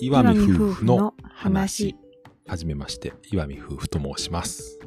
[0.00, 1.96] 岩見夫婦の話。
[2.46, 4.78] はじめまして、岩見夫婦と申します。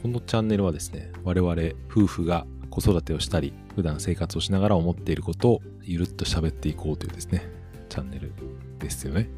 [0.00, 1.54] このチャンネルはですね、我々
[1.90, 7.48] 夫婦が子育てをしたり、普段生活をしながら思っていることをゆるっと喋っていこうというですね、
[7.88, 8.32] チャンネル
[8.78, 9.28] ですよね。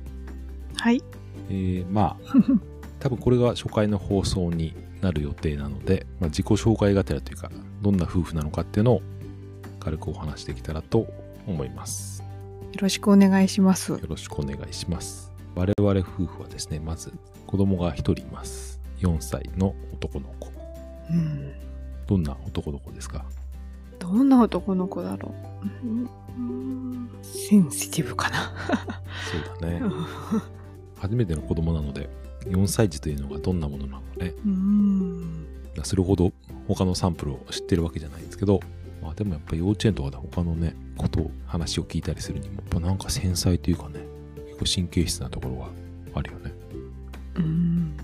[0.76, 1.02] はい。
[1.48, 2.34] えー、まあ、
[3.00, 7.50] 多分これが初回の放送になる予定なので、まあ、自己紹介がてらというか、
[7.82, 9.02] どんな夫婦なのかっていうのを
[9.80, 11.06] 軽くお話しできたらと
[11.46, 12.22] 思います。
[12.74, 14.00] よろしくお願いしますよ。
[14.04, 15.30] ろしくお願いします。
[15.54, 17.12] 我々夫婦はですね、まず
[17.46, 18.80] 子供が一人います。
[18.98, 20.50] 4歳の男の子。
[21.08, 21.52] うん。
[22.08, 23.24] どんな男の子ですか？
[24.00, 25.86] どんな男の子だろう。
[25.86, 28.52] うんうんセンシティブかな。
[29.30, 29.80] そうだね。
[30.98, 32.10] 初めての子供なので、
[32.46, 34.34] 4歳児というのがどんなものなのかね。
[34.44, 35.46] うん。
[35.84, 36.32] それほど
[36.66, 38.58] 他のサンプルを知ってるわけじゃないんですけど、
[39.04, 44.00] まあでもやっぱ幼稚園とかで他のね、ことを、話を聞いたりするにも、やっぱなんか繊細というかね、
[44.58, 45.68] 結構神経質なところが
[46.14, 46.52] あるよね。
[47.36, 47.96] うん。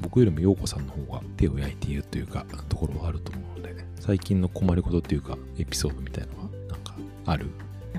[0.00, 6.94] 僕よりも陽子さんの方が手を焼いているというか、ところはあると思うので、最近の困りごとっていうか、エピソードみたいなのは、なんか、
[7.26, 7.46] ある？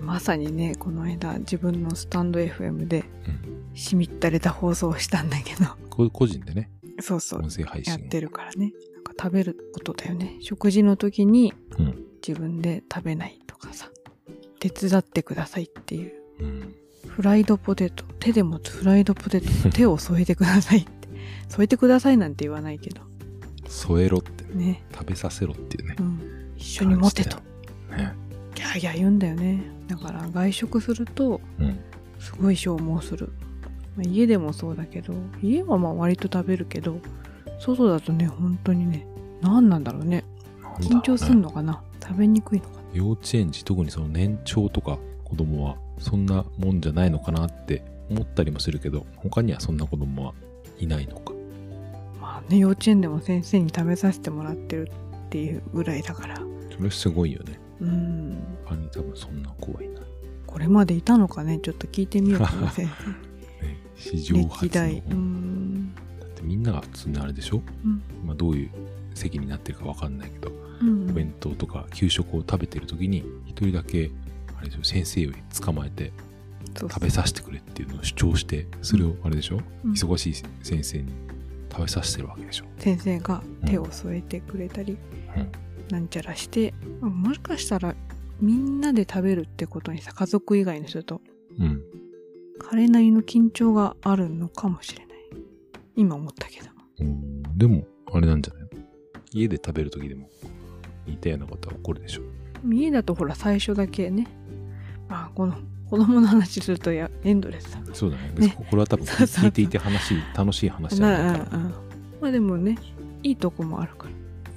[0.02, 3.75] まさにね、この間自分のスタンド FM でうん。
[3.75, 6.69] しみったれた放送をしたんだけど、こ個人でね、
[7.02, 7.97] そうそう音、声配信を。
[8.00, 8.72] やってるからね。
[8.94, 10.38] なんか食べることだよね。
[10.39, 12.05] 食事の時にうん。
[12.28, 13.90] 自分で食べないとかさ、
[14.59, 16.14] 手伝ってくださいっていう。
[16.40, 16.76] うん。
[17.08, 20.92] フライドポテト、手で持つフライドポテトに 手を添えてくださいって。
[21.50, 23.02] 添えてくださいなんて言わないけど。
[23.68, 24.84] 添えろって、ね、ね。
[24.92, 26.02] 食べさせろっていうねう。
[26.02, 26.20] ん。
[26.58, 27.38] 一緒に持てと。
[27.92, 28.14] ね。
[28.56, 29.64] ギャーギャー言うんだよね。
[29.88, 31.80] だから外食すると、うん。
[32.20, 33.31] すごい消耗する。
[33.96, 37.00] まあ家でもそうだけど、家はまあ割と食べるけど、
[37.59, 39.06] 外だとね、本当にね、
[39.42, 40.23] 何なんだろうね。
[40.56, 50.34] なんだろうね緊張すんのかな食べにくいのかな幼稚園児、特にその年長とか子供は、そんなもんじゃないのかなって思ったりもするけど、他にはそんな子供は
[50.80, 51.34] いないのか。
[52.22, 54.90] まあね、幼稚園でも先生に食べさせてもらってる
[55.28, 56.40] っていうぐらいだから。
[56.75, 57.59] それすごいよね。
[57.81, 58.38] うん。
[58.66, 60.03] 他に多分そんな子はいない。
[60.46, 61.59] これまでいたのかね？
[61.59, 62.91] ちょっと聞いてみようかな先 ね、
[63.97, 64.34] 史生。
[64.41, 64.69] 上初の。
[64.69, 64.84] うだ
[65.16, 65.94] ん。
[66.25, 67.62] ってみんなが普通にあれでしょ？
[67.84, 68.02] うん。
[68.25, 68.69] まあどういう
[69.13, 74.12] 席になってるかわかんないけど、うんお弁当とか給食を食べてる時に、一人だけ、
[74.58, 75.31] あれでしょ、先生を
[75.62, 76.12] 捕まえて
[76.78, 80.34] 食べさせてくれっていうのを主張して、それをあれでしょ、うん忙しい
[80.64, 81.12] 先生に
[81.72, 82.66] 食べさせてるわけでしょ。
[82.78, 84.97] 先生が手を添えてくれたり、
[85.35, 85.52] うん
[85.90, 87.96] なんちゃらして、もしかしたら
[88.41, 91.22] みんなで食べるってことにさ、家族以外の人と
[91.59, 91.81] うん。
[92.58, 95.18] 彼なりの緊張があるのかもしれない。
[95.96, 96.69] 今思ったけど。
[97.02, 98.69] うんでも、あれなんじゃないの？
[99.31, 100.30] 家で食べる時でも
[101.07, 102.21] 似たようなことは起こるでしょ。
[102.67, 104.27] 家だとほら最初だけね、
[105.09, 105.55] あ、この
[105.89, 107.79] 子供の話するとやエンドレスだ。
[107.93, 108.33] そうだね。
[108.35, 111.59] ねこれは多分聞いていて話し楽しい話じゃないから。
[112.21, 112.77] まあでもね、
[113.23, 114.11] いいとこもあるから。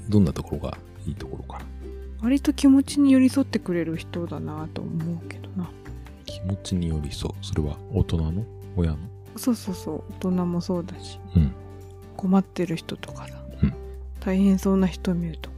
[0.08, 1.66] どんなところがいいところかな。
[2.22, 5.70] 割と気持ちに寄り添ってくれる人だなと思うけどな。
[6.24, 7.34] 気持ちに寄り添う。
[7.44, 8.44] それは大人の？
[8.76, 8.98] 親の？
[9.36, 11.52] そうそうそう、大人もそうだし、うん。
[12.16, 13.74] 困ってる人とかさ、うん
[14.20, 15.48] 大変そうな人を見ると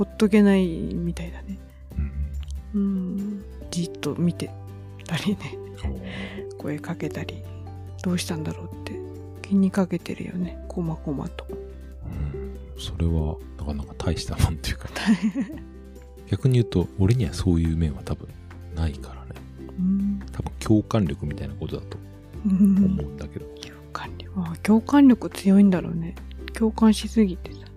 [0.00, 1.58] ほっとけないみたいだね。
[2.74, 2.80] うん。
[2.80, 4.50] うん、じっと見て
[5.04, 5.58] たりね、
[6.56, 7.42] 声かけたり、
[8.02, 8.98] どうしたんだろうって
[9.42, 11.44] 気にかけてるよね、こまこまと。
[11.50, 11.52] う
[12.38, 12.56] ん。
[12.78, 14.88] それはなかなか大したもんっていうか、
[16.30, 18.26] 逆に言うと、俺にはそういう面は多分
[18.74, 19.32] ないからね。
[19.78, 21.98] うん、多分共感力みたいなことだと
[22.46, 23.44] うん思うんだけど。
[23.60, 24.32] 共感力。
[24.34, 26.14] あ共感力強いんだろうね。
[26.54, 27.69] 共感しすぎてさ、うん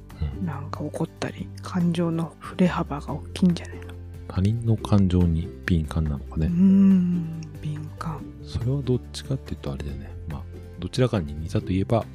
[0.44, 3.84] なんか怒ったり、感情の振れ幅が大きいんじゃないの？
[4.28, 6.47] 他人の感情に敏感なのかね。
[6.47, 8.23] うん、敏感。
[8.44, 10.11] それはどっちかっていうとあれだよね。
[10.28, 10.44] まあ、
[10.79, 12.06] どちらかに似たといえば、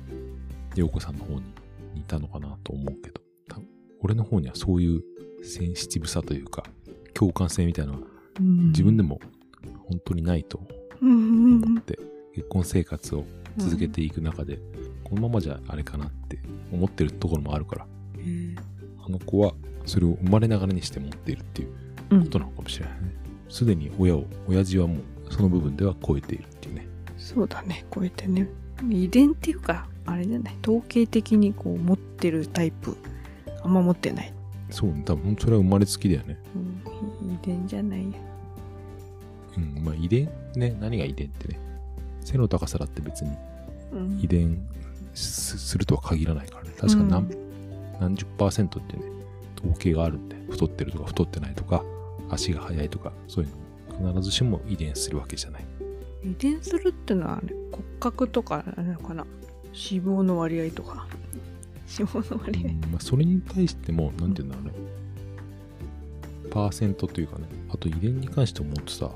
[0.75, 1.43] 陽子さんの方に
[1.95, 3.69] 似たのかなと思うけど、多分
[4.01, 5.03] 俺の方にはそういう
[5.45, 6.65] センシティブさというか、
[7.15, 8.07] 共感性みたいなのは
[8.41, 9.21] うん自分でも
[9.89, 10.61] 本当にないと
[11.01, 11.99] 思って、
[12.35, 13.25] 結婚生活を
[13.59, 14.59] 続けていく中で、
[15.05, 16.39] このままじゃあれかなって
[16.73, 17.98] 思ってるところもあるから、うん
[19.09, 19.55] あの子は
[19.87, 21.69] それを生まれながらにして持っているっていう
[22.11, 23.15] うんことなのかもしれないね。
[23.49, 24.99] すでに親を、親父はもう
[25.31, 26.87] その部分では超えているっていうね。
[27.17, 28.49] そうだね、こうやってね。
[28.91, 32.97] 遺伝っていうか、あれじゃない、統計的にこう持ってるタイプ、
[33.63, 34.33] あんま持ってない。
[34.71, 36.39] そうね、多分それは生まれつきだよね。
[37.23, 38.19] うん、遺伝じゃないや。
[39.57, 41.59] うん、まあ遺伝ね、何が遺伝ってね。
[42.21, 43.31] 背の高さだって別に
[43.93, 44.61] うん遺伝
[45.15, 46.73] すするとは限らないからね。
[46.79, 47.48] 確か何、うん
[48.01, 49.03] 何十パーセントってね、
[49.59, 51.85] 統計があるんで、太ってるとか太ってないとか、
[52.31, 55.65] 足が速いとか、そういうの必ずしも遺伝するわけじゃない。
[56.25, 59.25] 遺伝するってのは、ね、骨格とかなのかな？
[59.73, 61.07] 脂肪の割合とか。
[61.99, 64.73] 脂肪の割合、うんまあ、それに対しても何て言うんだろうね、
[66.51, 69.11] パーセントというかねあと遺伝に関して思うとさ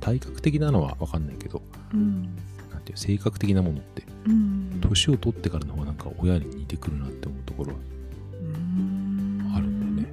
[0.00, 1.62] 体格的なのは分かんないけど、
[1.94, 2.24] うん、
[2.70, 4.02] なんていう性格的なものって。
[4.26, 7.78] 年、うん、を取ってからの方がなんか親に似てくるなって思うところは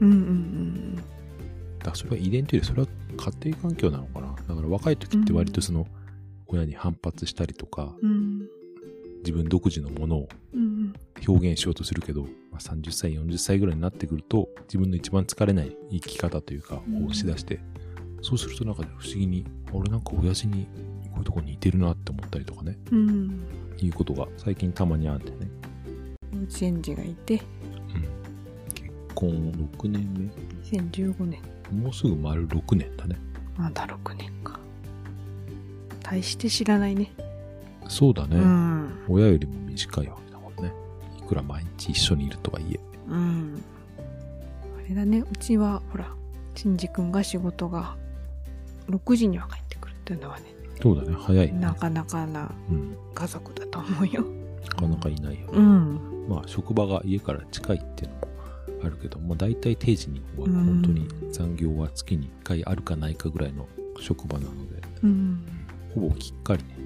[0.03, 0.07] ね。
[0.07, 1.01] うんうんうん、だ
[1.85, 2.87] からそれは遺伝というよりそれは
[3.41, 4.35] 家庭環境なのかな。
[4.47, 5.87] だから若い時って割とその
[6.47, 8.47] 親に反発したりとか、うん、
[9.19, 10.29] 自分独自のものを
[11.27, 17.59] 表現しようとするけど、まあ、30歳40歳ぐらいになってくると自分の一番疲れない生き方というかをしだして、
[18.21, 20.67] そうするとなんか不思議に俺なんか親父に
[21.11, 23.47] こういうとこ似てるなって思ったりとかね、うん、
[23.79, 25.49] いうことが最近たまにあってね。
[26.33, 27.41] 幼稚園児がいて、
[29.15, 29.29] 婚
[29.77, 30.79] 6年目。
[30.79, 31.41] 2015年。
[31.71, 33.17] もうすぐ丸6年だね。
[33.57, 34.59] まだ6年か。
[36.03, 37.11] 大して知らないね。
[37.87, 40.71] そうだね、うん、親よりも短いわけだもんね。
[41.17, 42.79] いくら毎日一緒にいるとはいえ。
[43.07, 43.63] うん。
[44.85, 45.19] あれだね。
[45.19, 46.07] うちはほら
[46.55, 47.95] しじくんが仕事が
[48.89, 50.45] 6時には帰ってくるっていうのはね
[50.81, 51.15] そうだね。
[51.17, 52.51] 早い、ね、なかなかな
[53.13, 54.23] 家族だと思うよ、
[54.63, 58.24] なかなかいないよね、うん、まあ職場が家から近いっていうのも
[58.85, 63.67] あるけど、まあ、大体定時には本当に残業は月に1回あるかないかぐらいの
[63.99, 65.45] 職場なので、うん、
[65.93, 66.77] ほぼきっかりね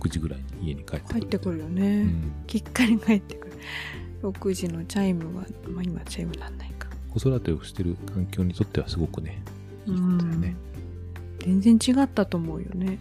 [0.00, 3.52] 6時ぐらいに家に帰ってくる帰ってくるよね、うん、きっかり帰ってくる。
[4.22, 6.88] 6時のチャイムは、まあ、今チャイムなんないか。
[7.10, 9.42] 子育てをしてる環境にとってはすごくね
[9.86, 10.56] いいことだよね、
[11.38, 12.98] 全然違ったと思うよね。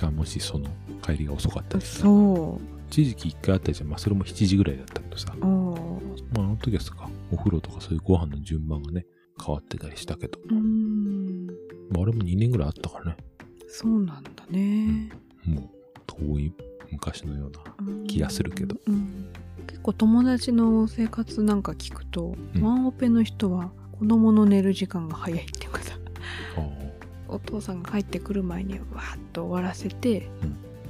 [0.00, 0.68] あもしその
[1.02, 2.74] 帰りが遅かったりそう。
[2.90, 3.88] 一時期一回あったじゃん。
[3.88, 5.34] まあそれも7時ぐらいだったけどさ
[6.34, 6.92] まああの時はさ
[7.32, 9.06] お風呂とかそういうご飯の順番がね
[9.44, 10.38] 変わってたりしたけど。
[10.50, 11.46] うん。
[11.90, 13.16] まああれも2年ぐらいあったからね。
[13.68, 15.10] そうなんだね、
[15.48, 15.68] うん、もう
[16.06, 16.52] 遠い
[16.92, 18.94] 昔のような気がするけど、うん。
[18.94, 19.32] うん、
[19.66, 25.98] 結構友達の生活なんか聞くと、うん、ワンオペの人は子供の寝る時間が早いっていうかさ
[27.26, 30.30] お父さんが帰ってくる前にわーっと終わらせて、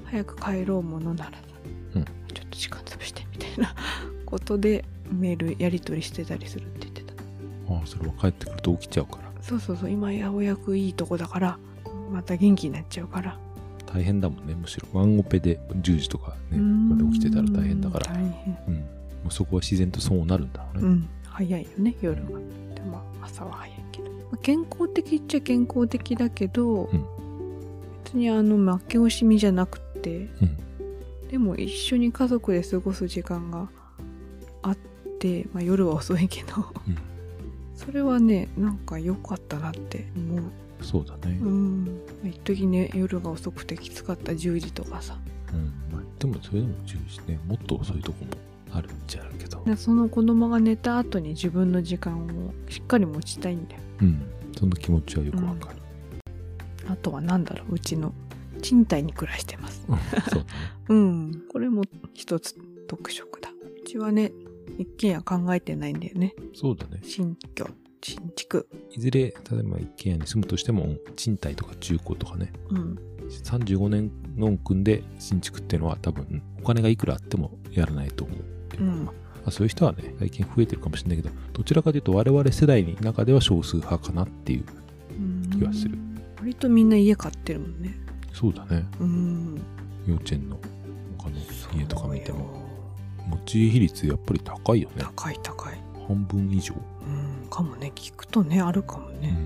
[0.04, 1.38] 早く帰ろうものならさ、
[1.94, 2.04] ちょっ
[2.50, 3.74] と時間潰してみたいな
[4.26, 7.14] ことでメールやり取りしてたりするって言ってた。
[7.72, 9.24] ああそれは帰ってくると起きちゃうから。
[9.40, 11.58] そうそうそう今ようやくいいとこだから
[12.10, 13.38] また元気になっちゃうから。
[13.86, 14.54] 大変だもんね。
[14.54, 18.06] むしろワンオペで10時とかねまで起きてたら大変だから。
[18.12, 18.82] 大変、うん、も
[19.28, 22.40] うそこは自然とそうなるんだろうね、うん、早いよね夜は。
[22.74, 27.04] でも朝は早いけど、まあ、健康的っちゃ健康的だけど、うん、
[28.04, 30.28] 別にあの負け惜しみじゃなくて、
[31.30, 33.68] でも一緒に家族で過ごす時間があ
[35.24, 36.52] って、まあ、夜は遅いけど。
[37.74, 40.42] それはねなんか良かったなって思う。
[40.80, 41.38] そうだね。
[41.40, 42.00] うん。
[42.24, 44.32] 一時ね夜が遅くてきつかった。
[44.32, 45.18] 10時とかさ。
[45.52, 45.72] うん。
[45.92, 47.38] まあでもそれでも10時ね。
[47.46, 48.30] もっと遅いとこも
[48.72, 53.80] あるんじゃあるけどその子供が寝た後に自分の時間をしっかり持ちたいんだよ。
[54.02, 54.22] うん。
[54.56, 55.76] その気持ちはよくわかる、
[56.86, 58.12] うん、あとは何だろううちの
[58.62, 59.84] 賃貸に暮らしてます、
[60.88, 61.42] うん。
[61.52, 61.82] これも
[62.14, 62.54] 一つ
[62.86, 63.50] 特色だ。
[63.50, 64.32] うちはね
[64.78, 66.34] 一軒家考えてないんだよね。
[66.54, 67.00] そうだね。
[67.02, 67.66] 新居
[68.02, 68.68] 新築。
[68.90, 72.98] いずれ例えば一軒家に住むとしても賃貸とか中古とかね、うん、
[73.44, 78.38] 35年ノン組んで新築っていうのは多分お金がいくらあってもやらないと思う、
[78.78, 79.04] うん。
[79.06, 79.12] ま
[79.46, 84.64] あ、そういう人はね最近増えてるかもしれないけどどちらかというと我々世代の中では少数派かなっていう
[85.58, 85.98] 気はする。
[86.38, 87.96] 割とみんな家買ってるもんね。
[88.34, 88.86] そうだね。
[89.00, 89.62] うん。
[90.06, 90.58] 幼稚園の
[91.16, 91.36] 他の
[91.74, 92.63] 家とか見ても
[93.26, 94.96] 持ち家比率やっぱり高いよね。
[94.98, 95.74] 高い高い。
[96.06, 96.74] 半分以上。
[96.74, 97.92] うんかもね。
[97.94, 99.36] 聞くとねあるかもね、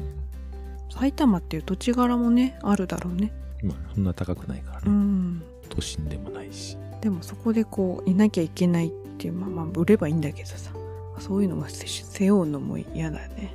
[0.90, 3.32] うん、埼玉っていう土地柄もねあるだろうね。
[3.62, 6.76] まあそんな高くないからね、うん、都心でもないし。
[7.00, 10.72] でもそこでこういなきゃいけないっていうまあまあ売ればいいんだけどさ。
[11.20, 13.52] そういうのが背負うのも嫌だね。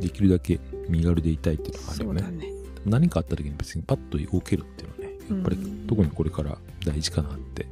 [0.00, 2.46] できるだけ身軽でいたいっていうのがあるよね。
[2.46, 2.52] ね。
[2.86, 7.66] 何かあった時に別にパッと動けるっていうのはねやっぱり特にこれから大事かなって、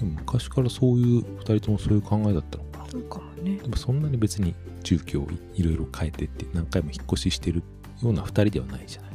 [0.00, 2.86] でも昔からそういう2人ともそういう考えだったのかな。
[2.86, 3.56] そうかもね。
[3.58, 7.62] でもそんなに別に住居をいろいろ変えてって何回も引っ越ししてる
[8.02, 9.10] ような2人ではないじゃない、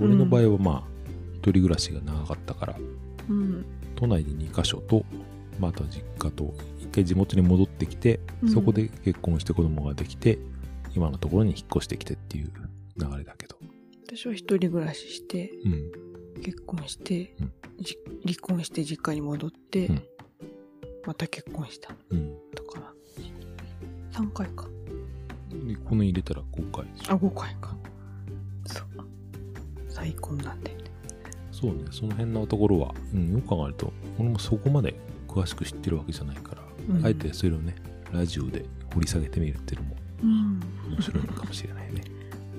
[0.00, 0.82] 俺の場合はまあ
[1.34, 2.76] 一人暮らしが長かったから、
[3.28, 3.66] うん、
[3.96, 5.04] 都内で2カ所と、
[5.60, 10.38] まあ、あとは実家と一回地元に戻ってきて、そこで結婚して子供ができて
[10.94, 12.52] 今のところに引っ越してきてっていう
[12.96, 13.56] 流れだけど。
[14.06, 17.52] 私は一人暮らしして、うん、結婚して、うん、
[18.24, 20.02] 離婚して実家に戻って、うん、
[21.06, 21.94] また結婚した。
[22.10, 24.68] うん、だから、3回か。
[25.66, 27.76] で、この入れたら5回あ、5回か。
[28.66, 28.84] そう。
[29.88, 30.74] 再婚なんで。
[31.54, 34.94] そそうねその辺のところは、うん、よく考えると俺もそこまで
[35.28, 36.62] 詳しく知ってるわけじゃないから、
[36.96, 37.76] うん、あえてそれをね
[38.12, 39.96] ラジオで掘り下げてみるっていうのも
[40.90, 42.02] 面白いのかもしれないね、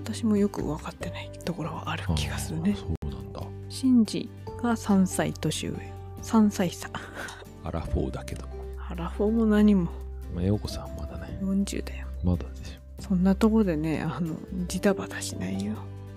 [0.04, 4.30] 私もよく分かってないところはある気がするねそうなんだシンジ
[4.62, 5.74] が3歳年上
[6.22, 6.90] 3歳差
[7.66, 8.46] アラフォーだけど。
[8.90, 9.90] アラフォーも何も。
[10.34, 11.38] まあ陽子さんまだね。
[11.42, 12.08] 40だよ。
[12.24, 13.02] まだでしょ。
[13.02, 14.36] そんなとこでねあの
[14.68, 15.74] ジタバタしないよ。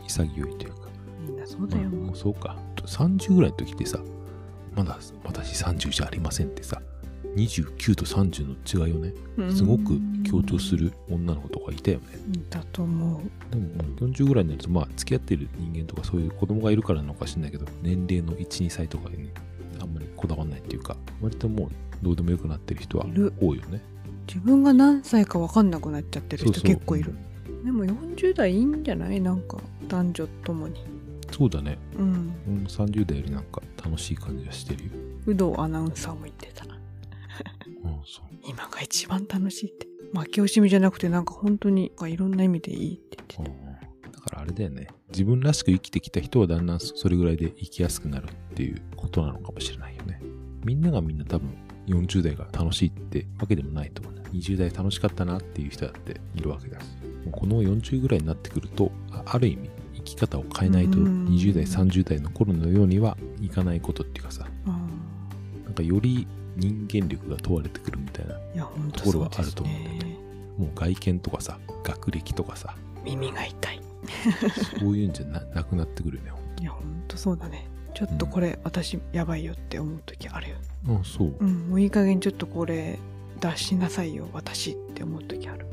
[0.07, 0.89] 潔いというか。
[1.27, 2.57] みんなそうだよ、まあ、もうそうか。
[2.85, 3.99] 30ぐらいの時ってさ
[4.75, 6.81] まだ私30じゃありませんってさ
[7.37, 9.13] 29と30の違いをね
[9.55, 12.05] すごく強調する女の子とかいたよね。
[12.51, 13.21] だと思う。
[13.51, 19.29] でも40ぐらいになるとまあ付き合ってる人間とかそういう子供がいるからなのかしれないけど年齢の12歳とかでね
[19.81, 21.71] あんまりこだわらないっていうか割ともう
[22.03, 23.07] どうでもよくなってる人は
[23.41, 23.83] 多いよね。
[24.27, 27.15] 自分が何歳か分かんなくなっちゃってる人結構いる。
[27.65, 29.21] でも40代いいんじゃない？
[29.21, 29.59] なんか
[29.89, 30.85] 男女ともに。
[31.33, 31.79] そうだね。
[31.99, 32.35] うん。
[32.69, 34.91] 30代よりなんか楽しい感じがしてるよ。
[35.27, 36.65] 有働アナウンサーも言ってた。
[36.65, 36.73] うん
[38.07, 38.25] そう。
[38.47, 39.89] 今が一番楽しいって。
[40.15, 43.68] 負け惜しみじゃなくてなんか本当にいろんな意味でいいって言ってただからあ
[44.49, 44.89] れだよね。
[45.11, 50.21] 自分らしく生きてきた人はだんだんそれぐらいで生きやすくなるっていうことなのかもしれないよね。
[50.65, 51.51] みんながみんな多分
[51.87, 56.87] 40代が楽しいってわけでもないと思う、ね、20代楽しかったなっていう人だっているわけだし。
[57.31, 58.91] この40ぐらいになってくると
[59.27, 64.47] ある意味生き方を変えないと20代30代の頃のようにはいかないことっていうかさ。
[65.65, 66.27] なんかより
[66.57, 70.19] 人間力が問われてくるみたいなところはあると思うんだよね。
[70.59, 72.75] もう外見とかさ学歴とかさ。
[73.05, 73.81] 耳が痛い
[74.81, 77.69] そういうんじゃななくなってくるよねいやほんとそうだね。
[77.95, 80.57] ちょっとこれ、うん、私やばいよって思う時あるよ。
[80.89, 81.35] あそう。
[81.39, 82.99] うんもういい加減ちょっとこれ
[83.41, 85.67] 出しなさいよ私って思う時ある。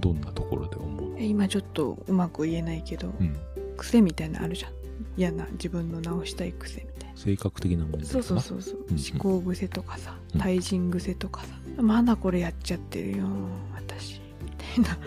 [0.00, 3.36] どんなところで思う今ちょっとうまく言えないけど、うん、
[3.76, 4.72] 癖みたいなのあるじゃん。
[5.16, 7.16] 嫌な自分の直したい癖みたいな。
[7.16, 13.26] 性格的なものそうそうそうそう、うん思考癖とかさ対人癖とかさ、うん、まだこれやっちゃってるよ
[13.74, 14.20] 私。
[14.44, 14.50] み
[14.84, 14.98] たいな。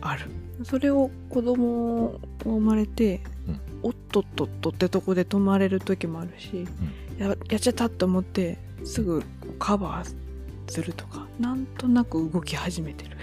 [0.00, 0.26] ある
[0.64, 6.66] それを子供生まれて、うん、おっとっとっとってとこで止まれる時もあるし、
[7.18, 9.22] うん、ややっちゃったと思ってすぐ
[9.58, 10.14] カバー
[10.68, 13.16] するとかなんとなく動き始めてる。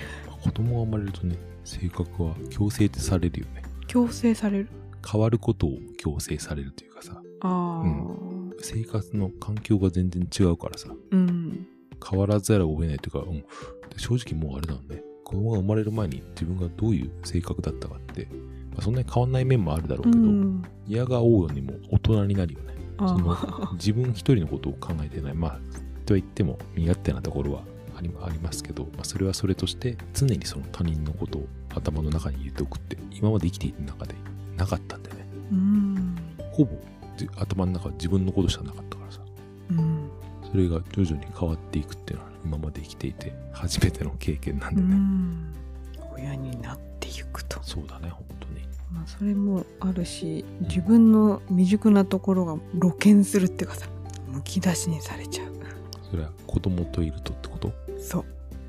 [0.44, 3.64] 子供が生まれるとね性格は強制ってされるよね。
[3.88, 4.70] 強制される。
[5.08, 7.48] 変わることを強制されるというかさ、う
[7.88, 11.68] ん、生活の環境が全然違うからさ、うん、
[12.08, 13.46] 変わらざるを得ないというか、うん、
[13.98, 18.26] 正直もうあれだもんね子供が生まれる前に自分がどういう性格だったかって、
[18.72, 23.38] まあ、そんなに変わんない面もあるだろうけど、うん、嫌がおうようにも大人になるよねその
[23.74, 25.34] 自分一人のことを考えてない。
[25.36, 25.60] まあ
[26.06, 27.62] と言っても身勝手なところは
[27.96, 34.16] ありありますけど、まあ、それはそれとして常にその他人のことを頭の中に入れておくって今まで生きている中で
[34.58, 35.26] なかったんだよね。
[36.52, 36.72] ほぼ
[37.38, 38.98] 頭の中は自分のことしかなかった
[40.52, 44.98] それが徐々に変わっていくっていうのは今まで生きていて初めての経験なんでね。
[46.14, 47.60] 親になっていくと。
[47.64, 48.62] そうだね、本当に。
[48.92, 53.88] まあ、それもあるし、自分の未熟なところが露見するっていうかさ、
[54.28, 55.54] むき出しにされちゃう。
[56.10, 57.72] それは子供といるとってこと？
[58.00, 58.26] そう。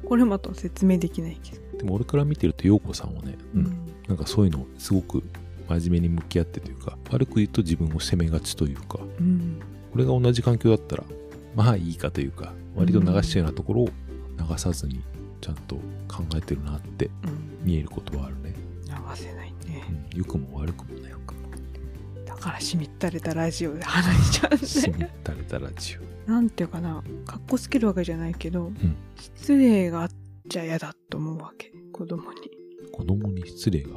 [0.06, 1.78] これまた説明できないけど。
[1.78, 5.22] でも俺から見てると陽子さんはね、うん、なんかそういうのすごく
[5.70, 9.58] 真面目に向き合ってというか悪く言うと自分を責めがちというか、うん、
[9.94, 11.04] 俺が同じ環境だったら
[11.54, 13.88] まあいいかというか割と流しちゃうようなところを
[14.38, 15.02] 流さずに
[15.40, 15.76] ちゃんと
[16.08, 17.10] 考えてるなって
[17.62, 18.54] 見えることはあるね、
[18.86, 21.10] 流せないね、うん、良くも悪くもね
[22.30, 26.30] だからしみったれたラジオで話しちゃうんしみったれたラジオ。
[26.30, 30.10] なんていうかなかっこつけるわけじゃないけど、うん、失礼があっ
[30.48, 31.72] ちゃ嫌だと思うわけ。
[31.92, 32.38] 子供に。
[32.92, 33.90] 子供に失礼が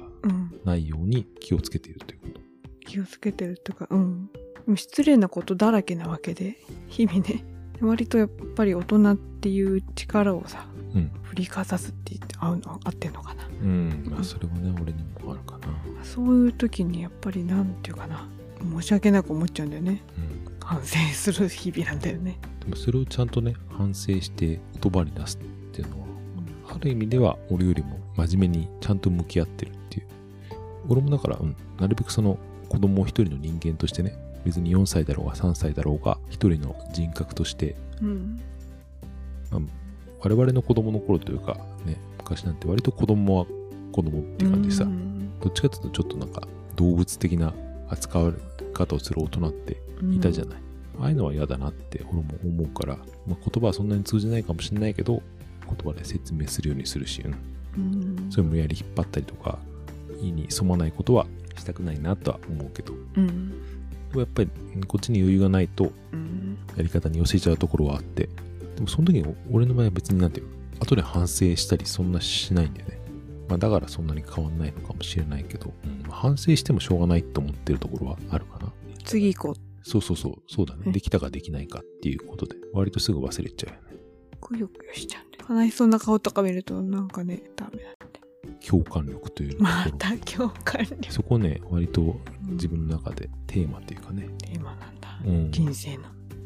[0.66, 4.30] ないように気をつけているということ、うん、気をつけてるとかうん
[4.75, 7.46] 失礼なことだらけなわけで日々ね。
[7.82, 10.65] 割とやっぱり大人っていう力をさ、
[10.96, 13.48] うん、振りかざすって言って合うの合ってんのかな。
[13.48, 14.08] うん。
[14.10, 15.67] まあそれはね、俺にもあるかな。
[16.03, 18.27] そういう時にやっぱりなんていうかな。
[18.63, 22.39] 申し訳なく思っちゃうんだよね、うん、反省する日々なんだよね。
[22.62, 25.39] でもそれをちゃんとね反省して言葉に出すっ
[25.74, 26.08] ていうのは、
[26.67, 30.08] うん、ある意味では俺よりも真面目にちゃんと向き合ってるっていう。
[30.88, 32.38] 俺もだから、うん、なるべくその
[32.70, 34.15] 子供一人の人間としてね、
[34.46, 38.42] 別に4歳だろうが3歳だろうが、一人の人格として、うん。
[39.52, 39.62] まあ、
[40.22, 43.46] 我々の子供の頃というか、ね、昔なんて割と子供は
[43.92, 47.54] 子供っていう感じでさ、うん、どっちかっていうとちょっとなんか動物的な
[47.90, 48.38] 扱われ
[48.74, 49.78] 方をする大人って
[50.12, 50.60] いたじゃない。
[50.98, 52.96] うん、ああいうのは嫌だなって俺も思うから、
[53.28, 55.22] まあ、言葉はそんなに通じないかもしれないけど、
[55.68, 57.24] 言葉で説明するようにするし、
[57.78, 59.60] うん、それ無理やり引っ張ったりとか
[60.22, 61.26] 意に染まないことは
[61.58, 63.54] したくないなとは思うけど、うん、
[64.20, 64.50] やっぱり
[64.88, 65.91] こっちに余裕がないと
[66.75, 68.29] やり方に寄せちゃうところはあって、
[68.75, 73.00] でもその時に俺の場合は別になんていうの後で反省したりそんなしないんだよね。
[73.50, 78.72] まあ、だからそんなに変わんないのかもしれないけど、うん、反省してもしょうがないと思ってるところはあるかな。
[79.03, 79.88] 次行こう。
[79.88, 80.91] そうそうそう、そうだね。
[80.91, 84.03] できたかできないかっていうことで、割とすぐ忘れちゃうよね。
[84.41, 85.63] くよくよしちゃうんで。
[85.65, 88.23] 悲しそうな顔とか見るとなんかね、ダメだって。
[88.67, 91.12] 共感力というまた共感力。
[91.12, 94.29] そこね、割と自分の中でテーマっていうかね。
[94.39, 95.20] テーマなんだ。
[95.25, 96.03] うん、人生の。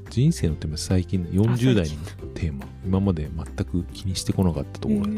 [0.10, 2.66] 人生のテーマ最近40代のテーマ。
[2.86, 5.12] 今まで全く気にしてこなかったところで、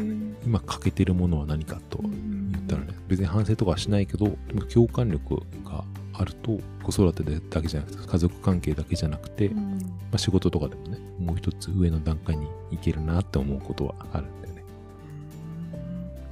[0.44, 9.78] 今欠けてるものは何かと言ったらね別に反省とかはしないけどでも共感力があると子育てだけじゃなくて家族関係だけじゃなくて、ま
[10.14, 14.26] あ、仕事とかでもねもう一つ上の段階に行けるなって思うことはある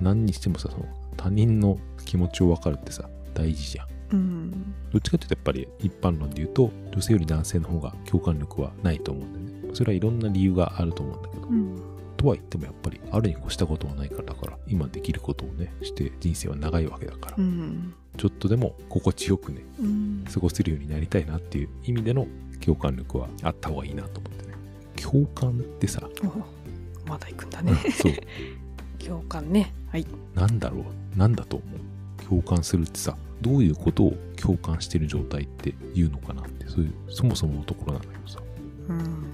[0.00, 0.86] 何にしてもさその
[1.16, 3.88] 他人の気持ちを分かるってさ大事じゃん。
[4.10, 4.50] うん、
[4.90, 9.74] どっちかっていうとやっぱり一般論で言うと女性より男性の方が共感力はないと思うんだよね。
[9.74, 11.76] それはいろんな理由があると思うんだけど、うん、
[12.16, 19.62] とは言ってもやっぱりあるに越したことはないからだから今できることをねして人生は長いわけだから、うん、ちょっとでも心地よくね、
[20.32, 22.26] 過ごせるようになりたいなっていう意味での
[22.60, 24.54] 共感力はあった方がいいなと思ってね。
[25.00, 26.02] 共感ってさ
[27.06, 27.72] まだ行くんだね。
[27.92, 28.12] そう
[29.08, 29.72] 共感ね。
[29.90, 30.06] はい。
[30.34, 30.84] なんだろ
[31.14, 31.18] う？
[31.18, 32.24] なんだと思う？
[32.28, 38.40] 共感するってさどういうことを共感してる状態って言うのかなってそういうそもそものところなんだけどさ。
[38.88, 39.26] うん。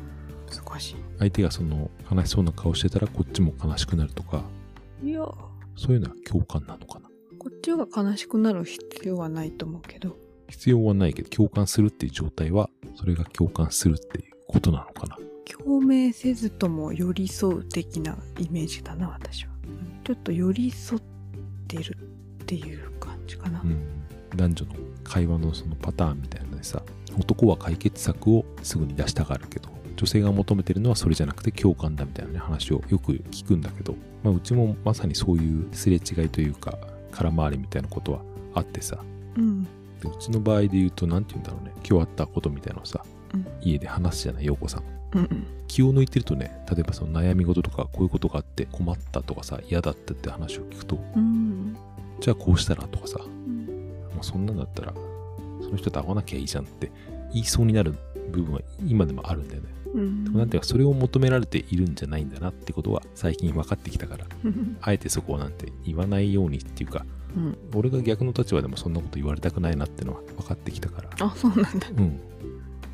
[0.48, 0.96] 難しい。
[1.18, 4.44] 相手がその悲しそうな顔してたらこっちも悲しくなるとか。
[5.02, 5.26] いや。
[5.76, 7.08] そういうのは共感なのかな？
[7.38, 10.16] こっちが悲しくなる必要はないと思うけど。
[10.48, 15.18] 必要はないけど共感するっていう状態はそれが共感するっていうことなのかな？
[15.46, 19.53] 共鳴せずとも寄り添う的なイメージだな私は
[20.04, 21.02] ちょっと寄り添っ
[21.66, 21.96] てる
[22.42, 24.04] っていう感じかな、うん、
[24.36, 26.82] 男女の会話のそのパターンみたいなのでさ
[27.18, 36.76] 男は解決策をすぐに出したがるけど女性が求めてるのはそれじゃなくて共感だみたいな、ね、話をよく聞くんだけど、まあ、うちもまさにそういうすれ違いというか
[37.12, 38.20] 空回りみたいなことは
[38.54, 38.98] あってさ、
[39.36, 39.68] うん、で
[40.04, 44.82] うちの場合で言うと何て言うんだろうね今日あったことみたいなのをさ、うん、家で話すじゃない陽子さん
[45.14, 51.76] うんうん、気を抜いてるとね例えばその悩み事とかこういうことがあって困ったとかさ嫌だったって話を聞くと、うん、
[52.20, 53.66] じゃあこうしたらとかさ、うん、
[54.14, 54.92] もうそんなんだったら
[55.62, 56.90] その人と会わなきゃいいじゃんって
[57.32, 57.94] 言いそうになる
[58.30, 59.68] 部分は今でもあるんだよね。
[59.94, 64.26] うん、なんていうかそれを求められているんじゃないんだなってことは最近分かってきたから
[64.82, 71.10] あえてそこをなんて言わないようにっていうか、うん、俺が逆の立場でもそんなこと言われたくないなってのは分かってきたから。
[71.20, 72.18] あそうなんだ、うん、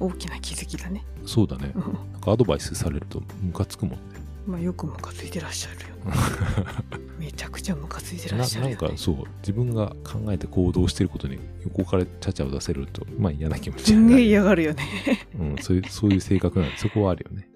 [0.00, 1.04] 大きな気づきだね。
[1.26, 1.80] そうだね、な
[2.18, 4.20] んかアドバイスされるとムカつくもんね。
[4.46, 6.12] まあよくムカついてらっしゃるよ、ね、
[7.20, 14.22] めちゃくちゃムカついてらっしゃる、ね、なんかそう自分が考えて行動してることに横からちゃちゃを出せるとまあ嫌な気持ちになる。
[14.22, 14.82] 嫌がるよね。
[15.38, 17.48] うんそういうそういう性格なんでそこはあるよね。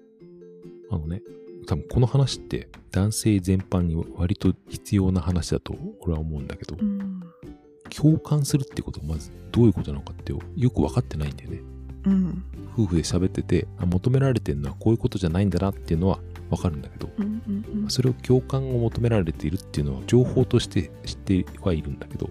[0.91, 1.21] あのね
[1.65, 7.21] 多分この話って男性全般に割と必要な話だと俺は思うんだけど、うん、
[7.89, 11.61] 共感するってことはまずどういうことなのかってよく分かってないんだよね、
[12.05, 15.49] うん、夫婦で喋ってて求められてるのはこういうことじゃないん。
[15.49, 16.81] だなっていうのはわかるん。
[16.81, 17.41] だけど、うん。
[17.47, 17.81] うん。
[17.83, 21.99] うん、それを共感を求められているっていうのは情報として知ってはいるん。
[21.99, 22.29] だけど、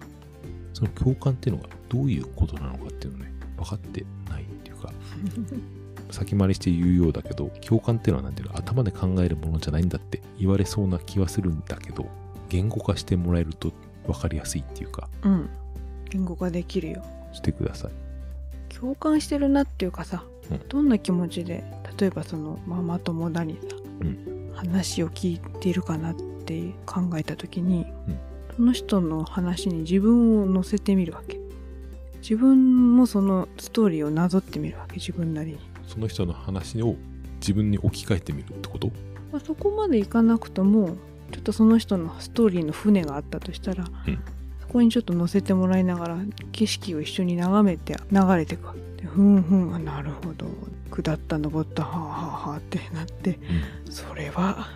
[0.72, 4.92] その共感っていうのがどういうことなのかっていうのね、分かってないっていうか、
[6.10, 9.88] 先回りして言うようだけど、共感っていうのは何ていうの、頭で考えるものじゃないん。
[9.88, 11.62] だって言われそうな気はするん。
[11.66, 12.06] だけど、
[12.48, 13.72] 言語化してもらえると
[14.06, 15.48] 分かりやすいっていうか、うん。
[16.10, 17.02] 言語化できるよ。
[17.32, 17.92] してください。
[18.80, 21.64] 共感してるなっていうかさ、うん、どんな気持ちで
[21.98, 28.18] 例えばそのママ友だにさ、うん、話を聞いているかなって考えた時に、うん、
[28.56, 31.40] その人の話に自分を乗せてみるわけ。
[32.20, 35.58] 自分もそのストーリーをなぞってみるわけ自分なりに。
[35.86, 36.96] その人の話を
[37.40, 38.86] 自分に置き換えてみるってこと、
[39.30, 40.96] まあ、そこまでいかなくとも
[41.30, 44.20] ちょっとその人のストーリーの船があったとしたら、うん、そ
[44.74, 46.18] こにちょっと乗せてもらいながら
[46.52, 48.68] 景色を一緒に眺めて流れていく
[49.06, 50.46] ふんふんなるほど。
[50.90, 51.84] 下った登った。
[51.84, 52.06] はあは
[52.46, 53.38] あはあってなって、
[53.86, 54.68] うん、それは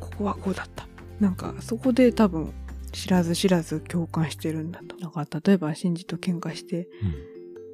[0.00, 0.86] ここはこうだった。
[1.20, 2.52] なんかそこで多分
[2.92, 4.96] 知らず知らず共感してるんだと。
[4.96, 7.10] だから例えばシンジと喧嘩して、うん、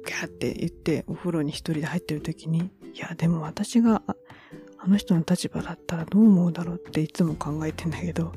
[0.05, 4.03] ギャーって言ってお風呂に一人で入ってる時にいやでも私が
[4.77, 8.33] あの人の立場だったらどう思うだろうっていつも考えてんだけど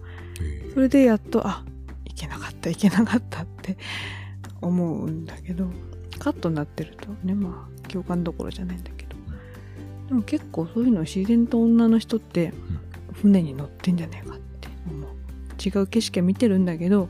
[0.74, 1.64] それでやっとあ
[2.14, 3.77] いけなかったいけなかったって
[4.62, 5.68] 思うんだけど
[6.18, 9.14] カットになってるとねまあ共感どころじゃないんだけど。
[10.09, 12.53] でも結構そういうの自然と女の人って
[13.12, 15.11] 船に乗ってんじゃねえかって思う。
[15.64, 17.09] 違う景色は見てるんだけど、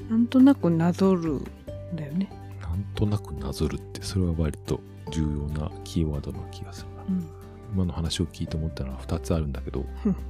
[0.00, 1.44] うん、なんとなくなぞるん
[1.96, 2.30] だよね。
[2.60, 4.80] なんとなくなぞるってそれは割と
[5.10, 5.28] 重要
[5.60, 7.26] なキーワードな気がするな、うん、
[7.74, 9.84] 今の話を聞いて思ったのは2つあるんだけど、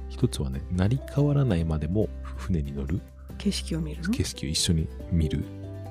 [0.09, 3.01] 1つはね成り変わらないまでも船に乗る
[3.39, 5.43] 景色を見る景色を一緒に見る。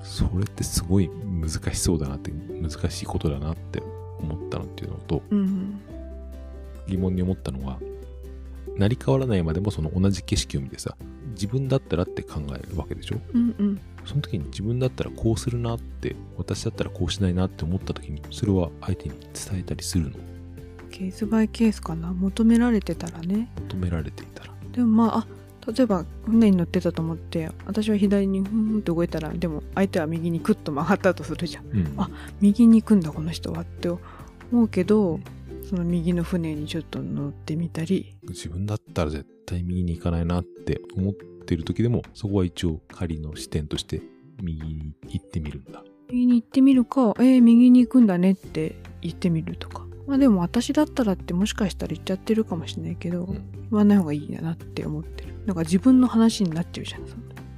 [0.04, 3.82] それってすごい難しそうだなって難しいことだなって
[4.20, 5.80] 思ったのっていうのと、うん、
[6.86, 7.78] 疑問に思ったのは
[8.76, 10.96] 成り変わらないまでもその同じ景色を見てさ
[11.32, 20.16] 自分だったらって考えるわけでしょ、うんうん、その時に自分だったらこうするなって私だったらこうしないなって思った時にそれは相手に伝えたりするの？
[20.90, 22.12] ケースバイケースかな？
[22.14, 23.50] 求められてたらね。
[23.68, 24.54] 求められていたら。
[24.72, 25.26] でもまああ
[25.68, 32.08] 例えば船に乗ってたと思って私は左にふんって動いたらでも相手は右にクッと曲がったとするじゃん、うん、あ
[32.40, 34.00] 右に行くんだこの人はって思
[34.52, 35.20] うけど
[35.68, 38.16] その右の船にちょっと乗ってみたり。
[38.26, 44.00] 自分だったら絶対右に行かないなって思ってる時でもそこは一応仮の視点として
[44.42, 45.84] 右に行ってみるんだ。
[46.08, 55.34] 右に行ってみるかえー、右に行くんだねって言ってみるとかまあでも私だったらってもしかしたら言っちゃってるかもしれないけど、うん、言わない方がいいなって思ってる。
[55.44, 57.02] なんか自分の話になっちゃうじゃん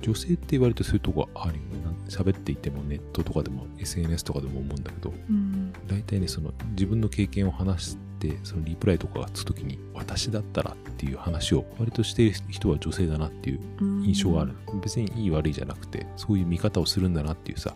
[0.02, 1.80] 女性って言われてそういうとこあるよね。
[2.08, 13.60] 喋っていてもネットとかでも SNS とかでも思うんだけど、うん、大体ねその自分の経験を話してそのリプライとかがつく時に私だったらっていう話を割としている人は女性だなっていう
[14.04, 17.74] 印象がある、うん、別にいい悪いじゃなくてそういう見方をするんだなっていうさ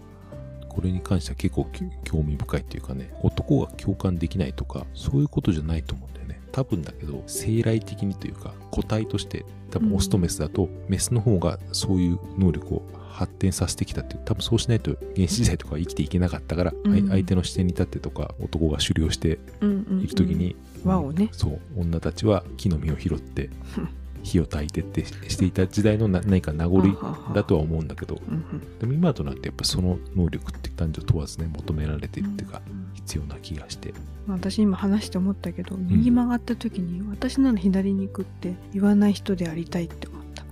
[0.75, 1.69] これに関しては結構
[2.03, 6.41] 興味深いっていうかね男が共感できないとかそういうことじゃないと思うんだよね。
[6.51, 21.29] 多分だけど生来的にというか個体として多分オスとメスだと、メスの方がそういう能力を発展させてきたって多分そうしないと原始時代とか生きていけなかったから、うん、相手の視点に立ってとか男が狩猟している時に、輪をね。
[21.33, 23.51] そう女たちは木の実を拾って
[24.25, 26.83] 火を焚いてってしていた時代の何か名残
[27.35, 28.19] だとは思うんだけど、
[28.81, 32.63] でも今となってやっぱその能力って男女問わずね求められてるっていうか、
[32.95, 33.93] 必要な気がして。
[34.27, 40.43] 私今話して思ったけど右曲がった時に、私なら左に行くって言わない人でありたいって思った、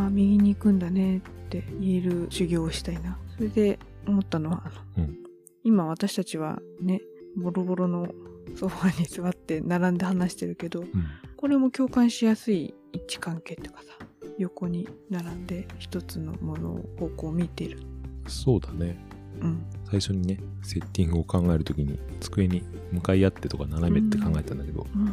[0.00, 0.10] ああ。
[0.10, 3.18] 右に行くんだねって言える修行をしたいな。
[3.36, 4.62] それで思ったのは
[4.96, 5.16] うん、
[5.62, 7.00] 今私たちはね
[7.36, 8.08] ボロボロの
[8.56, 10.88] ソファに座って並んで話してるけど、うん、
[11.36, 14.06] これも共感しやすい位置関係っていうかさ
[14.38, 17.78] 横に並んで一つのものを方向を見てる。
[18.26, 18.96] そうだね。
[19.40, 19.66] うん。
[19.84, 25.04] 最初にねセッティングを考えるときに机に向かい合ってとか斜めって考えたんだけど、うん、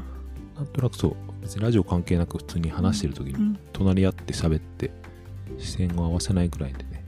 [0.55, 4.91] なんとなくそう別にラジオ関係なく普通に話してる時に隣り合って喋って
[5.57, 7.03] 視線を合わせないぐらいでね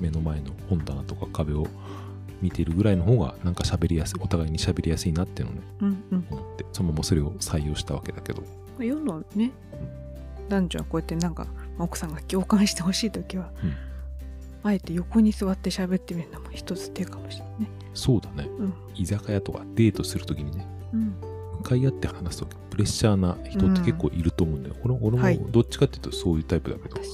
[0.00, 1.66] 目の前の本棚とか壁を
[2.42, 8.42] 見ているぐらいの方がなんか喋りやすいお互いに喋りやすいなっていうのをね、うんうん、思ってそのままそれを採用したわけだけど。
[8.78, 10.05] 世のね、うん、
[10.48, 11.46] 男女はこうやってなんか
[11.78, 13.74] 奥さんが共感してほしい時は、うん、
[14.62, 17.70] あえて横に座って喋ってみるのも一つ手かもしれないね。
[17.94, 20.66] そうだね、うん、居酒屋とかデートする時にね、
[21.58, 27.08] 向かい合って話すとプレッシャーな人って結構いると思うんだよ、俺俺もどっちかっていうとそういうタイプだけど、はい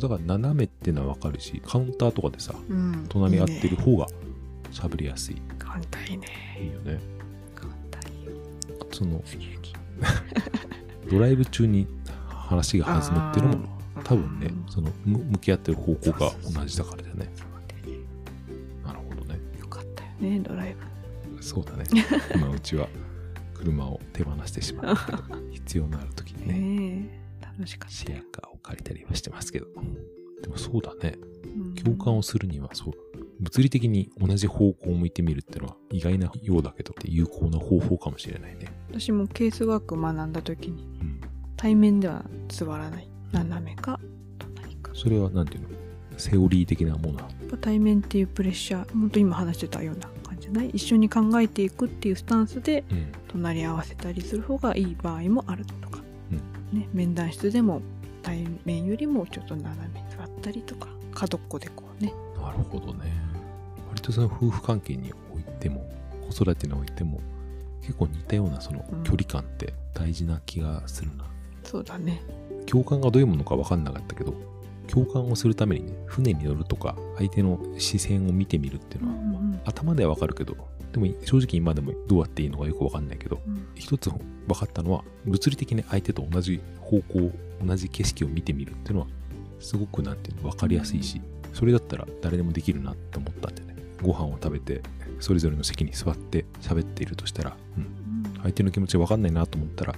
[0.00, 4.06] だから斜めっていうのは分かるしカウンターとかでさ、うん、隣合ってる方が
[4.72, 5.36] 喋りやすい。
[5.58, 6.26] カウンターいいね。
[6.60, 6.98] いいよね。
[7.54, 8.32] カウンターいいよ。
[8.90, 9.22] その、
[11.10, 11.86] ドライブ中に
[12.52, 13.68] 話が弾むっていうのも、
[14.04, 17.28] 多分ね、その向き合ってる方向が同じだからだよね。
[18.84, 19.40] なるほどね。
[19.58, 21.42] よかったよね、ドライブ。
[21.42, 21.84] そうだね。
[22.34, 22.88] 今うちは
[23.54, 24.96] 車を手放してしまう。
[25.50, 27.20] 必要のある時にね。
[27.40, 27.94] 楽しかった。
[27.94, 29.66] シェアカーを借りたりはしてますけど。
[30.42, 31.16] でもそうだね。
[31.82, 32.92] 共感をするには、そう、
[33.40, 38.66] 物理的に同じ方向を向いてみるっていうのは意外なようだけど、有効な方法かもしれないね。
[38.90, 40.91] 私もケースワーク学んだ時に、うん、
[41.62, 43.08] 対面では座らない。
[43.30, 44.00] 斜めか、
[44.36, 44.90] 隣か。
[44.94, 45.68] それは何ていうの？
[46.18, 47.20] セオリー的なもの？
[47.60, 50.70] 対面っていうプレッシャー、本当今話してたような感じじゃない？
[50.70, 52.82] 一緒に考えていくっていうスタンスで、
[53.28, 56.02] 隣り合わせたりする方がいい場合もあるとか。
[56.72, 57.80] ね、面談室でも
[58.24, 62.12] 対面よりもちょっと斜めに座ったりとか角っこでこうね。
[62.42, 63.12] なるほどね。
[63.88, 65.88] 割とその夫婦関係においても
[66.28, 67.20] 子育てにおいても
[67.82, 71.30] 結構似たようなその距離感って大事な気がするな、うん、
[71.64, 72.22] そうだね。
[72.66, 74.34] 共感がどういうものか分かんなかったけど
[74.88, 80.56] 共感をするためにね船に乗るとか相手の視線を見てみるっていうのは、うんうん、頭では分かるけど
[80.92, 84.20] でも正直今でもどうやっていいのかよくわかんないけど、うん、一つ分
[84.54, 87.32] かったのは物理的に相手と同じ方向
[87.64, 89.06] 同じ景色を見てみるっていうのは
[89.60, 91.20] すごくなんていうの分かりやすいし
[91.54, 94.82] それだったら誰でもできるなって思ったんでねご飯を食べて
[95.20, 99.94] それぞれの席に座って喋っているとしたら、うん、相手の気持ちが分かんないなと思ったら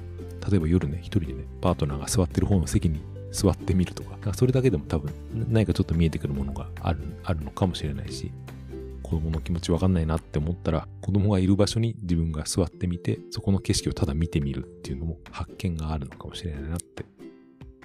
[0.48, 3.00] 例えば夜ね一人でねパートナーが座ってる方の席に
[3.32, 5.12] 座ってみるとかそれだけでも多分
[5.50, 8.30] 何かちょっと見えてくるものがあるあるのかもしれないし
[9.02, 17.04] 子供の気持ちわかんないなって思ったら、子供がいる場所に自分が座ってみて、そこの景色をただ見てみるっていうのも発見があるのかもしれないなって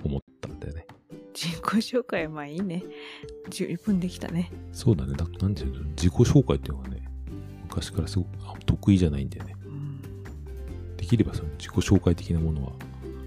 [0.02, 0.88] 思ったんだよね。
[1.34, 2.84] 自己紹介まあいいね。
[3.50, 4.50] 十分できたね。
[4.72, 5.14] そうだね。
[5.14, 5.84] だなんていうの？
[5.90, 7.04] 自己紹介っていうのがね、
[7.64, 9.56] 昔からすごく得意じゃないんだよね。
[11.10, 12.72] きればその自己紹介的なものは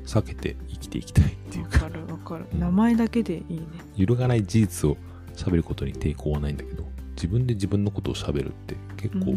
[0.06, 1.84] 避けて生きていきたいっていうか。
[1.84, 3.66] わかるわかる、うん、名前だけでいいね。
[3.96, 4.96] 揺るがない事実を
[5.34, 9.34] 喋ることに抵抗はないんだけど、自分で自分のことを喋るって結構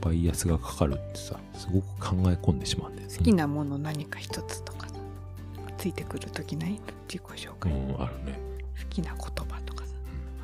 [0.00, 3.16] バイアスがかかるってさ、すごく考え込んでしまうんだよね。
[3.16, 4.88] 好きなもの何か一つとか
[5.76, 7.72] ついてくる時ない自己紹介。
[7.72, 8.38] うん、あるね。
[8.78, 9.92] 好きな言葉とかさ、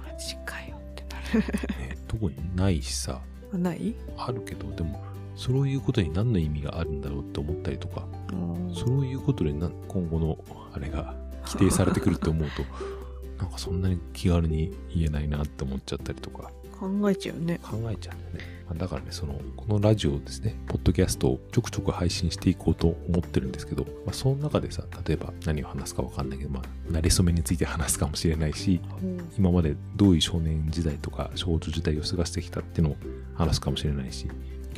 [0.06, 1.40] うん、マジかよってなる
[1.88, 3.20] ね、特にないしさ。
[3.52, 3.94] ない？
[4.18, 5.02] あるけど、でも、
[5.36, 8.06] そういうことに何の意味があるんだろうって思ったりとか、
[8.74, 10.38] そういうことで今後の
[10.72, 11.14] あれが
[11.46, 12.62] 規定されてくるって思うと、
[13.38, 16.50] なんかそんなに気軽に言えないなって思っちゃったりとか。
[16.78, 17.58] 考えちゃうね。
[17.62, 18.56] 考えちゃうね。
[18.74, 32.96] だからね、その、このラジオですね、ポッドキャストをちょくちょく配信していこうと思ってるんですけど、まあ、その中でさ、例えば何を話すかわかんないけど、まあ、慣れ初めについて話すかもしれないし、うん、今までどういう少年時代とか少女時代を過ごしてきたっていうのを
[33.34, 34.26] 話すかもしれないし、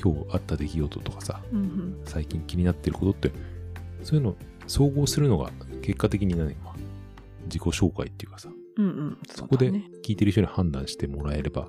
[0.00, 3.32] 今日あった出来事とかさ、うんうん、最近気になってることって、
[4.02, 5.50] そういうの総合するのが
[5.82, 6.74] 結果的に何、まあ、
[7.44, 9.18] 自己紹介っていうかさ、うんうん。
[9.26, 9.70] そ、ね、そこで
[10.04, 11.68] 聞いてる人に判断してもらえれば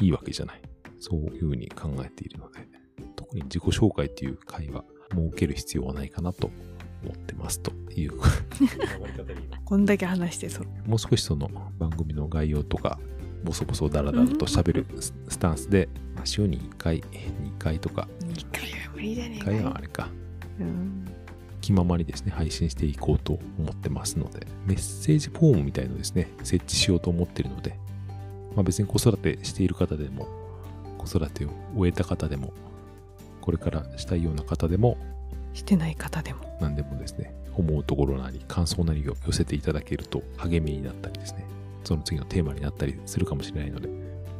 [0.00, 0.62] いいわけじゃない。
[0.98, 2.68] そういうふうに考えているので、
[3.16, 6.50] 特に自己紹介っていう会話、設ける必要はないかなと
[7.02, 8.12] 思ってますという。
[9.64, 13.00] こんだけ話してそもう少しその番組の概要とか、
[13.44, 15.88] ボソボソダラダラと喋るスタンスで、
[16.22, 18.06] まあ、週に1回、2回とか。
[18.20, 19.38] 2回は無理だね。
[19.40, 20.08] 2回はあれか。
[20.60, 21.04] うん。
[21.60, 27.76] 気ままにですね、配信していこうと思ってますので、メッセージフォームみたいのですね、設置しようと思ってるので、
[28.54, 30.28] まあ、別に子育てしている方でも、
[30.96, 32.52] 子育てを終えた方でも、
[33.40, 34.96] これからしたいような方でも、
[35.54, 41.44] してない方でも、何でもですね、思うところなり、感想なりを寄せていただけると励みになったりですね、
[41.82, 43.88] その次のテーマになったりするかもしれないので、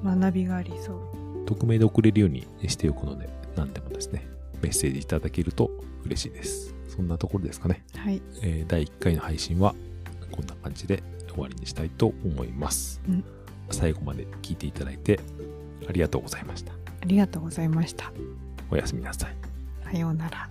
[0.04, 1.21] 学びがありそう。
[1.46, 4.26] 匿名で送れるようにしておくので、何でもですね、
[4.62, 5.70] メッセージいただけると
[6.04, 6.74] 嬉しいです。
[6.88, 7.84] そんなところですかね。
[7.96, 8.22] はい。
[8.42, 9.74] えー、第1回の配信は
[10.30, 13.00] こんな感じで終わりにしたいと思います。
[13.08, 13.24] うん、
[13.70, 15.18] 最後まで聞いていただいて
[15.88, 16.72] ありがとうございました。
[16.72, 16.76] あ
[17.06, 18.12] りがとうございました。
[18.70, 19.36] おやすみなさい。
[19.84, 20.48] さようなら。